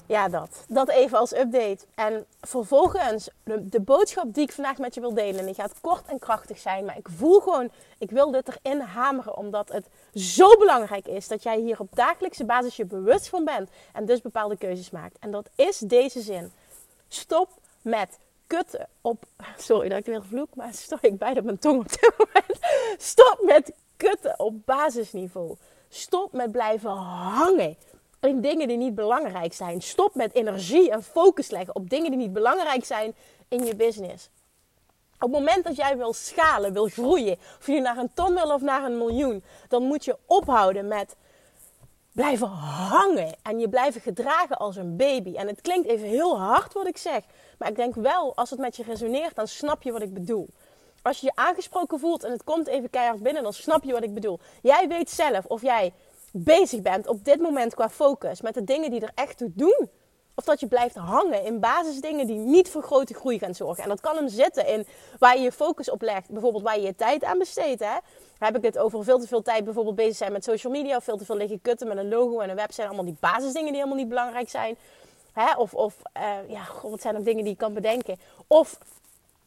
ja, 0.05 0.29
dat. 0.29 0.65
Dat 0.67 0.89
even 0.89 1.17
als 1.17 1.33
update. 1.33 1.85
En 1.95 2.25
vervolgens, 2.41 3.29
de, 3.43 3.79
boodschap 3.79 4.33
die 4.33 4.43
ik 4.43 4.51
vandaag 4.51 4.77
met 4.77 4.93
je 4.93 5.01
wil 5.01 5.13
delen. 5.13 5.39
En 5.39 5.45
die 5.45 5.55
gaat 5.55 5.81
kort 5.81 6.05
en 6.05 6.19
krachtig 6.19 6.57
zijn. 6.57 6.85
Maar 6.85 6.97
ik 6.97 7.07
voel 7.15 7.39
gewoon, 7.39 7.69
ik 7.97 8.11
wil 8.11 8.31
dit 8.31 8.59
erin 8.63 8.79
hameren. 8.79 9.37
Omdat 9.37 9.71
het 9.71 9.87
zo 10.13 10.57
belangrijk 10.57 11.07
is 11.07 11.27
dat 11.27 11.43
jij 11.43 11.59
hier 11.59 11.79
op 11.79 11.95
dagelijkse 11.95 12.45
basis 12.45 12.75
je 12.75 12.85
bewust 12.85 13.29
van 13.29 13.45
bent. 13.45 13.69
En 13.93 14.05
dus 14.05 14.21
bepaalde 14.21 14.57
keuzes 14.57 14.91
maakt. 14.91 15.17
En 15.19 15.31
dat 15.31 15.49
is 15.55 15.77
deze 15.77 16.21
zin. 16.21 16.51
Stop 17.07 17.49
met 17.81 18.19
kutten 18.47 18.87
op... 19.01 19.23
Sorry 19.57 19.89
dat 19.89 19.97
ik 19.97 20.05
weer 20.05 20.23
vloek, 20.23 20.55
maar 20.55 20.73
stoor 20.83 20.99
ik 21.01 21.17
bijna 21.17 21.41
mijn 21.41 21.59
tong 21.59 21.79
op 21.79 21.89
dit 21.89 22.13
moment. 22.17 22.59
Stop 22.97 23.39
met 23.41 23.73
kutten 23.97 24.39
op 24.39 24.65
basisniveau. 24.65 25.55
Stop 25.89 26.33
met 26.33 26.51
blijven 26.51 26.89
hangen 26.89 27.77
in 28.23 28.41
dingen 28.41 28.67
die 28.67 28.77
niet 28.77 28.95
belangrijk 28.95 29.53
zijn. 29.53 29.81
Stop 29.81 30.15
met 30.15 30.33
energie 30.33 30.91
en 30.91 31.03
focus 31.03 31.49
leggen 31.49 31.75
op 31.75 31.89
dingen 31.89 32.09
die 32.09 32.19
niet 32.19 32.33
belangrijk 32.33 32.85
zijn 32.85 33.15
in 33.47 33.65
je 33.65 33.75
business. 33.75 34.29
Op 35.13 35.31
het 35.31 35.39
moment 35.39 35.63
dat 35.63 35.75
jij 35.75 35.97
wil 35.97 36.13
schalen, 36.13 36.73
wil 36.73 36.87
groeien, 36.87 37.37
of 37.59 37.67
je 37.67 37.81
naar 37.81 37.97
een 37.97 38.13
ton 38.13 38.33
wil 38.33 38.53
of 38.53 38.61
naar 38.61 38.83
een 38.83 38.97
miljoen, 38.97 39.43
dan 39.67 39.83
moet 39.83 40.05
je 40.05 40.17
ophouden 40.25 40.87
met 40.87 41.15
blijven 42.11 42.47
hangen 42.47 43.35
en 43.41 43.59
je 43.59 43.69
blijven 43.69 44.01
gedragen 44.01 44.57
als 44.57 44.75
een 44.75 44.95
baby. 44.95 45.35
En 45.35 45.47
het 45.47 45.61
klinkt 45.61 45.87
even 45.87 46.07
heel 46.07 46.39
hard 46.39 46.73
wat 46.73 46.87
ik 46.87 46.97
zeg, 46.97 47.23
maar 47.57 47.69
ik 47.69 47.75
denk 47.75 47.95
wel, 47.95 48.35
als 48.35 48.49
het 48.49 48.59
met 48.59 48.75
je 48.75 48.83
resoneert, 48.83 49.35
dan 49.35 49.47
snap 49.47 49.83
je 49.83 49.91
wat 49.91 50.01
ik 50.01 50.13
bedoel. 50.13 50.49
Als 51.01 51.19
je 51.19 51.25
je 51.25 51.35
aangesproken 51.35 51.99
voelt 51.99 52.23
en 52.23 52.31
het 52.31 52.43
komt 52.43 52.67
even 52.67 52.89
keihard 52.89 53.23
binnen, 53.23 53.43
dan 53.43 53.53
snap 53.53 53.83
je 53.83 53.93
wat 53.93 54.03
ik 54.03 54.13
bedoel. 54.13 54.39
Jij 54.61 54.87
weet 54.87 55.09
zelf 55.09 55.45
of 55.45 55.61
jij 55.61 55.93
bezig 56.35 56.81
bent 56.81 57.07
op 57.07 57.25
dit 57.25 57.41
moment 57.41 57.75
qua 57.75 57.89
focus 57.89 58.41
met 58.41 58.53
de 58.53 58.63
dingen 58.63 58.91
die 58.91 59.01
er 59.01 59.11
echt 59.15 59.37
toe 59.37 59.51
doen. 59.53 59.89
Of 60.35 60.43
dat 60.43 60.59
je 60.59 60.67
blijft 60.67 60.95
hangen 60.95 61.43
in 61.43 61.59
basisdingen 61.59 62.27
die 62.27 62.37
niet 62.37 62.69
voor 62.69 62.83
grote 62.83 63.13
groei 63.13 63.39
gaan 63.39 63.55
zorgen. 63.55 63.83
En 63.83 63.89
dat 63.89 64.01
kan 64.01 64.15
hem 64.15 64.27
zitten 64.27 64.67
in 64.67 64.85
waar 65.19 65.37
je 65.37 65.43
je 65.43 65.51
focus 65.51 65.89
op 65.89 66.01
legt. 66.01 66.29
Bijvoorbeeld 66.29 66.63
waar 66.63 66.79
je 66.79 66.85
je 66.85 66.95
tijd 66.95 67.23
aan 67.23 67.37
besteedt. 67.37 67.79
Hè? 67.79 67.97
heb 68.39 68.57
ik 68.57 68.63
het 68.63 68.77
over 68.77 69.03
veel 69.03 69.19
te 69.19 69.27
veel 69.27 69.41
tijd 69.41 69.63
bijvoorbeeld 69.63 69.95
bezig 69.95 70.15
zijn 70.15 70.31
met 70.31 70.43
social 70.43 70.73
media. 70.73 70.95
Of 70.95 71.03
veel 71.03 71.17
te 71.17 71.25
veel 71.25 71.37
liggen 71.37 71.61
kutten 71.61 71.87
met 71.87 71.97
een 71.97 72.09
logo 72.09 72.39
en 72.39 72.49
een 72.49 72.55
website. 72.55 72.85
Allemaal 72.85 73.05
die 73.05 73.17
basisdingen 73.19 73.67
die 73.67 73.75
helemaal 73.75 73.97
niet 73.97 74.09
belangrijk 74.09 74.49
zijn. 74.49 74.77
Hè? 75.33 75.55
Of, 75.57 75.73
of 75.73 75.95
uh, 76.17 76.49
ja, 76.49 76.61
wat 76.81 77.01
zijn 77.01 77.13
nog 77.13 77.23
dingen 77.23 77.43
die 77.43 77.53
je 77.53 77.59
kan 77.59 77.73
bedenken. 77.73 78.19
Of 78.47 78.77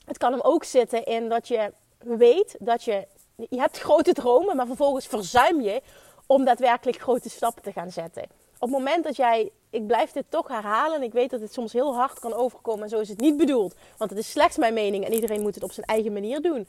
het 0.04 0.18
kan 0.18 0.32
hem 0.32 0.40
ook 0.40 0.64
zitten 0.64 1.04
in 1.04 1.28
dat 1.28 1.48
je 1.48 1.72
weet 1.98 2.56
dat 2.58 2.84
je... 2.84 3.06
Je 3.48 3.60
hebt 3.60 3.78
grote 3.78 4.12
dromen, 4.12 4.56
maar 4.56 4.66
vervolgens 4.66 5.06
verzuim 5.06 5.60
je 5.60 5.82
om 6.26 6.44
daadwerkelijk 6.44 6.98
grote 6.98 7.30
stappen 7.30 7.62
te 7.62 7.72
gaan 7.72 7.90
zetten. 7.90 8.22
Op 8.58 8.68
het 8.68 8.78
moment 8.78 9.04
dat 9.04 9.16
jij, 9.16 9.50
ik 9.70 9.86
blijf 9.86 10.12
dit 10.12 10.24
toch 10.28 10.48
herhalen, 10.48 10.96
en 10.96 11.02
ik 11.02 11.12
weet 11.12 11.30
dat 11.30 11.40
het 11.40 11.52
soms 11.52 11.72
heel 11.72 11.94
hard 11.94 12.18
kan 12.18 12.34
overkomen, 12.34 12.82
en 12.82 12.88
zo 12.88 13.00
is 13.00 13.08
het 13.08 13.20
niet 13.20 13.36
bedoeld, 13.36 13.74
want 13.96 14.10
het 14.10 14.18
is 14.18 14.30
slechts 14.30 14.56
mijn 14.56 14.74
mening 14.74 15.04
en 15.04 15.12
iedereen 15.12 15.40
moet 15.42 15.54
het 15.54 15.64
op 15.64 15.72
zijn 15.72 15.86
eigen 15.86 16.12
manier 16.12 16.42
doen. 16.42 16.66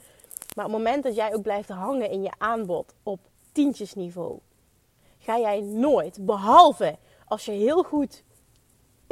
Maar 0.54 0.64
op 0.66 0.72
het 0.72 0.80
moment 0.82 1.02
dat 1.02 1.14
jij 1.14 1.34
ook 1.34 1.42
blijft 1.42 1.68
hangen 1.68 2.10
in 2.10 2.22
je 2.22 2.32
aanbod 2.38 2.94
op 3.02 3.20
tientjesniveau, 3.52 4.38
ga 5.18 5.38
jij 5.38 5.60
nooit, 5.60 6.26
behalve 6.26 6.96
als 7.26 7.44
je 7.44 7.52
heel 7.52 7.82
goed 7.82 8.22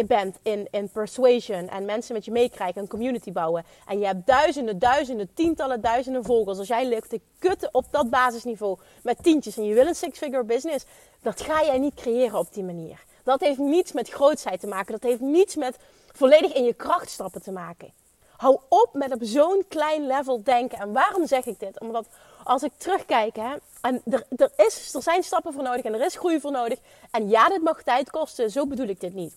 bent 0.05 0.39
in, 0.43 0.69
in 0.71 0.89
persuasion 0.89 1.69
en 1.69 1.85
mensen 1.85 2.15
met 2.15 2.25
je 2.25 2.31
meekrijgen, 2.31 2.81
een 2.83 2.89
community 2.89 3.33
bouwen. 3.33 3.65
En 3.87 3.99
je 3.99 4.07
hebt 4.07 4.27
duizenden, 4.27 4.79
duizenden, 4.79 5.31
tientallen 5.35 5.81
duizenden 5.81 6.25
volgers. 6.25 6.59
Als 6.59 6.69
jij 6.69 6.89
lukt 6.89 7.09
te 7.09 7.21
kutten 7.39 7.69
op 7.73 7.85
dat 7.91 8.11
basisniveau 8.11 8.79
met 9.03 9.23
tientjes 9.23 9.57
en 9.57 9.65
je 9.65 9.75
wil 9.75 9.87
een 9.87 9.95
six-figure 9.95 10.45
business, 10.45 10.85
dat 11.23 11.41
ga 11.41 11.65
jij 11.65 11.79
niet 11.79 11.95
creëren 11.95 12.39
op 12.39 12.55
die 12.55 12.65
manier. 12.65 13.05
Dat 13.23 13.41
heeft 13.41 13.59
niets 13.59 13.93
met 13.93 14.09
grootheid 14.09 14.61
te 14.61 14.67
maken. 14.67 14.93
Dat 14.93 15.03
heeft 15.03 15.21
niets 15.21 15.57
met 15.57 15.77
volledig 16.13 16.53
in 16.53 16.65
je 16.65 16.75
kracht 16.75 17.11
stappen 17.11 17.43
te 17.43 17.53
maken. 17.53 17.93
Hou 18.37 18.59
op 18.69 18.89
met 18.93 19.13
op 19.13 19.21
zo'n 19.23 19.65
klein 19.69 20.07
level 20.07 20.43
denken. 20.43 20.79
En 20.79 20.93
waarom 20.93 21.27
zeg 21.27 21.47
ik 21.47 21.61
dit? 21.61 21.81
Omdat 21.81 22.07
als 22.45 22.63
ik 22.63 22.73
terugkijk, 22.77 23.37
hè, 23.37 23.55
en 23.81 24.03
er, 24.11 24.27
er, 24.37 24.51
is, 24.57 24.95
er 24.95 25.03
zijn 25.03 25.23
stappen 25.23 25.53
voor 25.53 25.63
nodig 25.63 25.85
en 25.85 25.95
er 25.95 26.05
is 26.05 26.17
groei 26.17 26.41
voor 26.41 26.51
nodig. 26.51 26.79
En 27.11 27.29
ja, 27.29 27.49
dit 27.49 27.63
mag 27.63 27.83
tijd 27.83 28.11
kosten, 28.11 28.51
zo 28.51 28.67
bedoel 28.67 28.89
ik 28.89 29.01
dit 29.01 29.15
niet. 29.15 29.35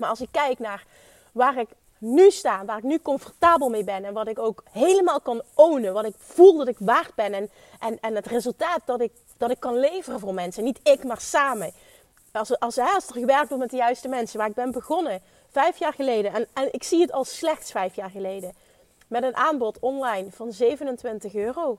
Maar 0.00 0.08
als 0.08 0.20
ik 0.20 0.28
kijk 0.30 0.58
naar 0.58 0.84
waar 1.32 1.58
ik 1.58 1.68
nu 1.98 2.30
sta, 2.30 2.64
waar 2.64 2.78
ik 2.78 2.82
nu 2.82 3.00
comfortabel 3.00 3.68
mee 3.68 3.84
ben 3.84 4.04
en 4.04 4.12
wat 4.12 4.28
ik 4.28 4.38
ook 4.38 4.64
helemaal 4.70 5.20
kan 5.20 5.42
ownen, 5.54 5.92
wat 5.92 6.04
ik 6.04 6.14
voel 6.18 6.56
dat 6.56 6.68
ik 6.68 6.76
waard 6.78 7.14
ben 7.14 7.32
en, 7.32 7.50
en, 7.80 8.00
en 8.00 8.14
het 8.14 8.26
resultaat 8.26 8.80
dat 8.84 9.00
ik, 9.00 9.12
dat 9.36 9.50
ik 9.50 9.60
kan 9.60 9.78
leveren 9.78 10.20
voor 10.20 10.34
mensen. 10.34 10.64
Niet 10.64 10.80
ik, 10.82 11.04
maar 11.04 11.20
samen. 11.20 11.72
Als, 12.32 12.58
als, 12.58 12.78
als 12.78 13.06
er 13.06 13.12
gewerkt 13.12 13.48
wordt 13.48 13.62
met 13.62 13.70
de 13.70 13.76
juiste 13.76 14.08
mensen, 14.08 14.38
waar 14.38 14.48
ik 14.48 14.54
ben 14.54 14.70
begonnen 14.70 15.22
vijf 15.50 15.78
jaar 15.78 15.92
geleden, 15.92 16.32
en, 16.32 16.46
en 16.52 16.74
ik 16.74 16.82
zie 16.82 17.00
het 17.00 17.12
al 17.12 17.24
slechts 17.24 17.70
vijf 17.70 17.94
jaar 17.94 18.10
geleden, 18.10 18.54
met 19.08 19.22
een 19.22 19.36
aanbod 19.36 19.78
online 19.78 20.30
van 20.30 20.52
27 20.52 21.34
euro. 21.34 21.78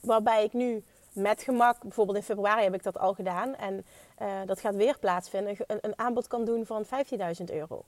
Waarbij 0.00 0.44
ik 0.44 0.52
nu 0.52 0.84
met 1.12 1.42
gemak, 1.42 1.82
bijvoorbeeld 1.82 2.16
in 2.16 2.22
februari 2.22 2.62
heb 2.62 2.74
ik 2.74 2.82
dat 2.82 2.98
al 2.98 3.14
gedaan. 3.14 3.56
En 3.56 3.86
uh, 4.22 4.28
dat 4.46 4.60
gaat 4.60 4.74
weer 4.74 4.98
plaatsvinden. 4.98 5.56
Een, 5.66 5.78
een 5.80 5.98
aanbod 5.98 6.26
kan 6.26 6.44
doen 6.44 6.66
van 6.66 6.84
15.000 6.84 7.44
euro. 7.44 7.84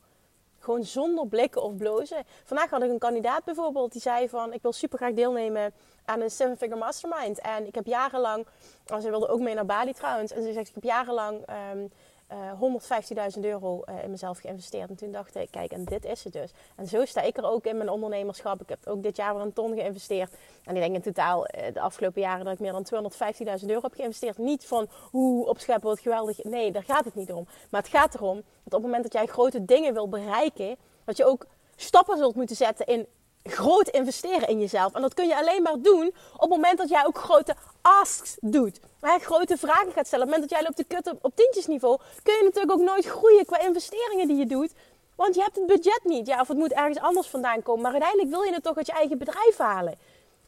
Gewoon 0.58 0.84
zonder 0.84 1.26
blikken 1.26 1.62
of 1.62 1.76
blozen. 1.76 2.24
Vandaag 2.44 2.70
had 2.70 2.82
ik 2.82 2.90
een 2.90 2.98
kandidaat 2.98 3.44
bijvoorbeeld 3.44 3.92
die 3.92 4.00
zei 4.00 4.28
van... 4.28 4.52
ik 4.52 4.62
wil 4.62 4.72
super 4.72 4.98
graag 4.98 5.12
deelnemen 5.12 5.72
aan 6.04 6.20
een 6.20 6.30
Seven 6.30 6.56
Figure 6.56 6.78
Mastermind. 6.78 7.40
En 7.40 7.66
ik 7.66 7.74
heb 7.74 7.86
jarenlang... 7.86 8.46
Oh, 8.92 8.98
ze 8.98 9.10
wilde 9.10 9.28
ook 9.28 9.40
mee 9.40 9.54
naar 9.54 9.66
Bali 9.66 9.92
trouwens. 9.92 10.32
En 10.32 10.42
ze 10.42 10.52
zegt, 10.52 10.68
ik 10.68 10.74
heb 10.74 10.84
jarenlang 10.84 11.44
um, 11.72 11.90
uh, 12.32 13.32
115.000 13.36 13.40
euro 13.40 13.82
uh, 13.88 14.02
in 14.04 14.10
mezelf 14.10 14.38
geïnvesteerd. 14.38 14.90
En 14.90 14.96
toen 14.96 15.12
dacht 15.12 15.36
ik, 15.36 15.50
kijk, 15.50 15.72
en 15.72 15.84
dit 15.84 16.04
is 16.04 16.24
het 16.24 16.32
dus. 16.32 16.50
En 16.76 16.86
zo 16.86 17.04
sta 17.04 17.20
ik 17.20 17.36
er 17.36 17.44
ook 17.44 17.64
in 17.64 17.76
mijn 17.76 17.88
ondernemerschap. 17.88 18.60
Ik 18.60 18.68
heb 18.68 18.78
ook 18.86 19.02
dit 19.02 19.16
jaar 19.16 19.34
weer 19.34 19.44
een 19.44 19.52
ton 19.52 19.74
geïnvesteerd. 19.74 20.32
En 20.64 20.74
ik 20.74 20.82
denk 20.82 20.94
in 20.94 21.02
totaal 21.02 21.46
uh, 21.46 21.62
de 21.72 21.80
afgelopen 21.80 22.20
jaren 22.20 22.44
dat 22.44 22.54
ik 22.54 22.60
meer 22.60 22.72
dan 22.72 23.12
215.000 23.60 23.66
euro 23.66 23.80
heb 23.82 23.94
geïnvesteerd. 23.94 24.38
Niet 24.38 24.66
van, 24.66 24.88
hoe 25.10 25.46
opscheppen, 25.46 25.88
wat 25.88 26.00
geweldig. 26.00 26.44
Nee, 26.44 26.72
daar 26.72 26.84
gaat 26.84 27.04
het 27.04 27.14
niet 27.14 27.32
om. 27.32 27.46
Maar 27.70 27.80
het 27.80 27.90
gaat 27.90 28.14
erom 28.14 28.36
dat 28.36 28.44
op 28.64 28.72
het 28.72 28.82
moment 28.82 29.02
dat 29.02 29.12
jij 29.12 29.26
grote 29.26 29.64
dingen 29.64 29.94
wil 29.94 30.08
bereiken... 30.08 30.76
dat 31.04 31.16
je 31.16 31.24
ook 31.24 31.46
stappen 31.76 32.16
zult 32.16 32.34
moeten 32.34 32.56
zetten 32.56 32.86
in 32.86 33.06
groot 33.44 33.88
investeren 33.88 34.48
in 34.48 34.60
jezelf. 34.60 34.94
En 34.94 35.02
dat 35.02 35.14
kun 35.14 35.28
je 35.28 35.36
alleen 35.36 35.62
maar 35.62 35.80
doen 35.80 36.14
op 36.34 36.40
het 36.40 36.50
moment 36.50 36.78
dat 36.78 36.88
jij 36.88 37.06
ook 37.06 37.18
grote 37.18 37.54
asks 37.82 38.36
doet. 38.40 38.80
Je 39.00 39.18
grote 39.20 39.56
vragen 39.56 39.92
gaat 39.92 40.06
stellen. 40.06 40.26
Op 40.26 40.32
het 40.32 40.40
moment 40.40 40.40
dat 40.40 40.50
jij 40.50 40.62
loopt 40.62 40.76
te 40.76 40.94
kutten 40.94 41.18
op 41.22 41.36
tientjesniveau, 41.36 41.98
kun 42.22 42.34
je 42.34 42.42
natuurlijk 42.42 42.72
ook 42.72 42.86
nooit 42.86 43.06
groeien 43.06 43.46
qua 43.46 43.58
investeringen 43.58 44.28
die 44.28 44.36
je 44.36 44.46
doet. 44.46 44.72
Want 45.14 45.34
je 45.34 45.40
hebt 45.40 45.56
het 45.56 45.66
budget 45.66 46.00
niet. 46.04 46.26
Ja, 46.26 46.40
of 46.40 46.48
het 46.48 46.56
moet 46.56 46.72
ergens 46.72 46.98
anders 46.98 47.26
vandaan 47.26 47.62
komen. 47.62 47.82
Maar 47.82 47.92
uiteindelijk 47.92 48.30
wil 48.30 48.42
je 48.42 48.52
het 48.52 48.62
toch 48.62 48.76
uit 48.76 48.86
je 48.86 48.92
eigen 48.92 49.18
bedrijf 49.18 49.56
halen. 49.56 49.98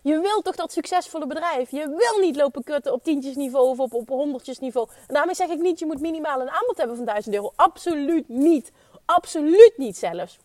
Je 0.02 0.20
wilt 0.20 0.44
toch 0.44 0.56
dat 0.56 0.72
succesvolle 0.72 1.26
bedrijf. 1.26 1.70
Je 1.70 1.88
wil 1.88 2.20
niet 2.20 2.36
lopen 2.36 2.64
kutten 2.64 2.92
op 2.92 3.04
tientjesniveau 3.04 3.68
of 3.68 3.78
op, 3.78 3.94
op 3.94 4.08
honderdjesniveau. 4.08 4.88
En 5.08 5.14
daarmee 5.14 5.34
zeg 5.34 5.48
ik 5.48 5.58
niet, 5.58 5.78
je 5.78 5.86
moet 5.86 6.00
minimaal 6.00 6.40
een 6.40 6.50
aanbod 6.50 6.76
hebben 6.76 6.96
van 6.96 7.04
1000 7.04 7.34
euro. 7.34 7.52
Absoluut 7.56 8.28
niet. 8.28 8.72
Absoluut 9.04 9.72
niet 9.76 9.96
zelfs. 9.96 10.38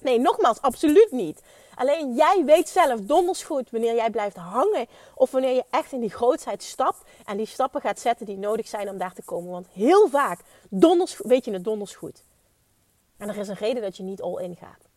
Nee, 0.00 0.18
nogmaals, 0.18 0.60
absoluut 0.60 1.10
niet. 1.10 1.42
Alleen 1.74 2.14
jij 2.14 2.42
weet 2.44 2.68
zelf 2.68 3.00
donders 3.00 3.42
goed 3.42 3.70
wanneer 3.70 3.94
jij 3.94 4.10
blijft 4.10 4.36
hangen 4.36 4.86
of 5.14 5.30
wanneer 5.30 5.54
je 5.54 5.64
echt 5.70 5.92
in 5.92 6.00
die 6.00 6.10
grootheid 6.10 6.62
stapt 6.62 7.02
en 7.24 7.36
die 7.36 7.46
stappen 7.46 7.80
gaat 7.80 8.00
zetten 8.00 8.26
die 8.26 8.38
nodig 8.38 8.68
zijn 8.68 8.88
om 8.88 8.98
daar 8.98 9.14
te 9.14 9.22
komen. 9.24 9.50
Want 9.50 9.68
heel 9.68 10.08
vaak 10.08 10.40
donders, 10.70 11.16
weet 11.18 11.44
je 11.44 11.52
het 11.52 11.64
donders 11.64 11.94
goed. 11.94 12.24
En 13.16 13.28
er 13.28 13.36
is 13.36 13.48
een 13.48 13.54
reden 13.54 13.82
dat 13.82 13.96
je 13.96 14.02
niet 14.02 14.22
all 14.22 14.42
in 14.42 14.56
gaat. 14.56 14.88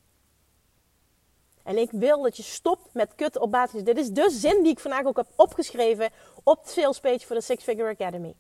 En 1.64 1.78
ik 1.78 1.92
wil 1.92 2.22
dat 2.22 2.38
je 2.38 2.44
stopt 2.44 2.94
met 2.94 3.16
kutten 3.16 3.42
op 3.42 3.52
basis. 3.52 3.84
Dit 3.84 3.98
is 3.98 4.10
de 4.10 4.30
zin 4.30 4.64
die 4.64 4.72
ik 4.72 4.80
vandaag 4.80 5.06
ook 5.06 5.18
heb 5.18 5.28
opgeschreven 5.36 6.10
op 6.44 6.64
de 6.64 6.70
sales 6.70 7.00
page 7.00 7.26
voor 7.26 7.36
de 7.36 7.42
Six 7.42 7.64
Figure 7.64 7.90
Academy. 7.90 8.36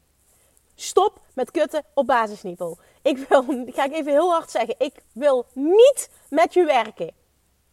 Stop 0.76 1.20
met 1.34 1.52
kutten 1.52 1.84
op 1.94 2.06
basisniveau. 2.06 2.78
Ik 3.02 3.18
wil, 3.18 3.44
ga 3.68 3.84
ik 3.84 3.94
even 3.94 4.12
heel 4.12 4.32
hard 4.32 4.52
zeggen, 4.52 4.76
ik 4.78 5.04
wil 5.12 5.46
niet 5.54 6.10
met 6.30 6.54
je 6.54 6.66
werken. 6.66 7.14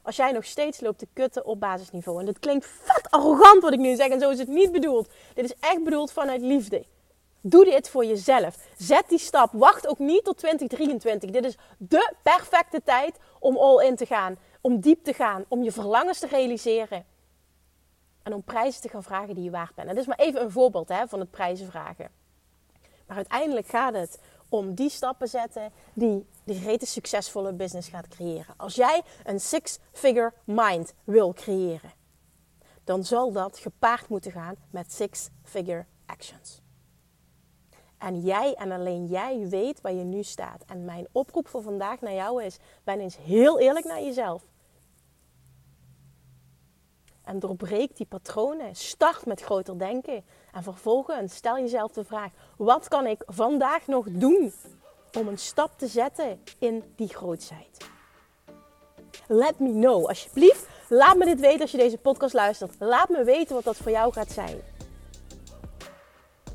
Als 0.03 0.17
jij 0.17 0.33
nog 0.33 0.45
steeds 0.45 0.81
loopt 0.81 0.99
te 0.99 1.07
kutten 1.13 1.45
op 1.45 1.61
basisniveau. 1.61 2.21
En 2.21 2.27
dit 2.27 2.39
klinkt 2.39 2.67
vet 2.67 3.11
arrogant 3.11 3.63
wat 3.63 3.73
ik 3.73 3.79
nu 3.79 3.95
zeg. 3.95 4.09
En 4.09 4.21
zo 4.21 4.31
is 4.31 4.39
het 4.39 4.49
niet 4.49 4.73
bedoeld. 4.73 5.09
Dit 5.35 5.45
is 5.45 5.55
echt 5.61 5.85
bedoeld 5.85 6.13
vanuit 6.13 6.41
liefde. 6.41 6.85
Doe 7.41 7.65
dit 7.65 7.89
voor 7.89 8.05
jezelf. 8.05 8.57
Zet 8.77 9.09
die 9.09 9.19
stap. 9.19 9.53
Wacht 9.53 9.87
ook 9.87 9.99
niet 9.99 10.25
tot 10.25 10.39
2023. 10.39 11.31
Dit 11.31 11.45
is 11.45 11.57
de 11.79 12.13
perfecte 12.23 12.83
tijd 12.83 13.19
om 13.39 13.57
all 13.57 13.87
in 13.87 13.97
te 13.97 14.07
gaan. 14.07 14.37
Om 14.61 14.81
diep 14.81 15.05
te 15.05 15.13
gaan. 15.13 15.45
Om 15.49 15.63
je 15.63 15.73
verlangens 15.73 16.19
te 16.19 16.27
realiseren. 16.27 17.05
En 18.23 18.35
om 18.35 18.43
prijzen 18.43 18.83
te 18.83 18.89
gaan 18.89 19.03
vragen 19.03 19.35
die 19.35 19.45
je 19.45 19.51
waard 19.51 19.75
bent. 19.75 19.89
En 19.89 19.95
dit 19.95 20.03
is 20.03 20.09
maar 20.09 20.27
even 20.27 20.43
een 20.43 20.51
voorbeeld 20.51 20.89
hè, 20.89 21.09
van 21.09 21.21
het 21.21 21.31
prijzen 21.31 21.71
vragen. 21.71 22.11
Maar 23.07 23.17
uiteindelijk 23.17 23.67
gaat 23.67 23.95
het 23.95 24.19
om 24.53 24.75
die 24.75 24.91
stappen 24.91 25.29
zetten 25.29 25.73
die 25.95 26.27
de 26.45 26.55
grote 26.55 26.87
succesvolle 26.87 27.53
business 27.53 27.89
gaat 27.89 28.09
creëren. 28.09 28.55
Als 28.57 28.75
jij 28.75 29.03
een 29.25 29.41
six-figure 29.41 30.33
mind 30.45 30.95
wil 31.05 31.33
creëren, 31.33 31.93
dan 32.85 33.05
zal 33.05 33.33
dat 33.33 33.59
gepaard 33.59 34.09
moeten 34.09 34.33
gaan 34.33 34.55
met 34.71 34.93
six-figure 34.93 35.87
actions. 36.07 36.61
En 37.99 38.21
jij 38.21 38.55
en 38.55 38.73
alleen 38.73 39.07
jij 39.07 39.49
weet 39.49 39.81
waar 39.81 39.93
je 39.93 40.05
nu 40.05 40.23
staat. 40.23 40.65
En 40.67 40.85
mijn 40.85 41.07
oproep 41.13 41.49
voor 41.49 41.63
vandaag 41.63 42.01
naar 42.01 42.15
jou 42.15 42.45
is: 42.45 42.59
ben 42.85 43.01
eens 43.01 43.17
heel 43.17 43.61
eerlijk 43.61 43.85
naar 43.85 44.03
jezelf. 44.03 44.47
En 47.33 47.39
doorbreek 47.39 47.97
die 47.97 48.07
patronen. 48.07 48.77
Start 48.77 49.27
met 49.27 49.41
groter 49.41 49.79
denken. 49.79 50.25
En 50.53 50.63
vervolgens 50.63 51.35
stel 51.35 51.59
jezelf 51.59 51.93
de 51.93 52.05
vraag: 52.05 52.31
wat 52.57 52.89
kan 52.89 53.07
ik 53.07 53.23
vandaag 53.27 53.87
nog 53.87 54.07
doen 54.09 54.53
om 55.19 55.29
een 55.29 55.39
stap 55.39 55.71
te 55.77 55.87
zetten 55.87 56.43
in 56.59 56.93
die 56.97 57.09
grootheid? 57.09 57.77
Let 59.27 59.59
me 59.59 59.71
know, 59.71 60.07
alsjeblieft. 60.07 60.67
Laat 60.89 61.17
me 61.17 61.25
dit 61.25 61.41
weten 61.41 61.61
als 61.61 61.71
je 61.71 61.77
deze 61.77 61.99
podcast 61.99 62.35
luistert. 62.35 62.75
Laat 62.79 63.09
me 63.09 63.25
weten 63.25 63.55
wat 63.55 63.65
dat 63.65 63.77
voor 63.77 63.91
jou 63.91 64.13
gaat 64.13 64.31
zijn. 64.31 64.61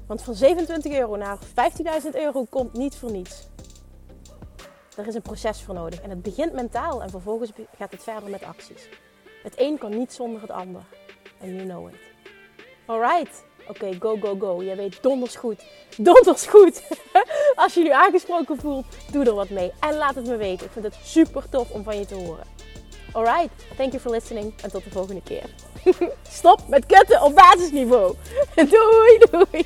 Want 0.07 0.21
van 0.21 0.33
27 0.33 0.91
euro 0.93 1.15
naar 1.15 1.37
15.000 2.03 2.09
euro 2.11 2.43
komt 2.49 2.73
niet 2.73 2.95
voor 2.95 3.11
niets. 3.11 3.47
Er 4.97 5.07
is 5.07 5.15
een 5.15 5.21
proces 5.21 5.61
voor 5.61 5.73
nodig. 5.73 6.01
En 6.01 6.09
het 6.09 6.21
begint 6.21 6.53
mentaal 6.53 7.03
en 7.03 7.09
vervolgens 7.09 7.51
gaat 7.77 7.91
het 7.91 8.03
verder 8.03 8.29
met 8.29 8.43
acties. 8.43 8.89
Het 9.47 9.59
een 9.59 9.77
kan 9.77 9.97
niet 9.97 10.13
zonder 10.13 10.41
het 10.41 10.51
ander. 10.51 10.81
En 11.39 11.55
you 11.55 11.67
know 11.67 11.89
it. 11.89 11.95
Alright. 12.85 13.43
Oké, 13.67 13.95
go, 13.99 14.17
go, 14.21 14.35
go. 14.39 14.63
Jij 14.63 14.75
weet 14.75 15.03
donders 15.03 15.35
goed. 15.35 15.63
Donders 15.97 16.45
goed. 16.45 16.81
Als 17.55 17.73
je 17.73 17.79
je 17.79 17.85
nu 17.85 17.91
aangesproken 17.91 18.57
voelt, 18.57 18.85
doe 19.11 19.25
er 19.25 19.33
wat 19.33 19.49
mee. 19.49 19.71
En 19.79 19.95
laat 19.95 20.15
het 20.15 20.27
me 20.27 20.35
weten. 20.35 20.65
Ik 20.65 20.71
vind 20.71 20.85
het 20.85 20.95
super 21.03 21.49
tof 21.49 21.71
om 21.71 21.83
van 21.83 21.99
je 21.99 22.05
te 22.05 22.15
horen. 22.15 22.45
Alright. 23.11 23.49
Thank 23.77 23.91
you 23.91 23.99
for 24.01 24.11
listening. 24.11 24.61
En 24.61 24.71
tot 24.71 24.83
de 24.83 24.89
volgende 24.89 25.21
keer. 25.23 25.49
Stop 26.39 26.67
met 26.67 26.85
kutten 26.85 27.21
op 27.21 27.35
basisniveau. 27.35 28.15
Doei, 28.55 29.19
doei. 29.31 29.65